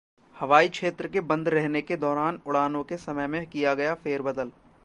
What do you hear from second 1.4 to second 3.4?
रहने के दौरान उड़ानों के समय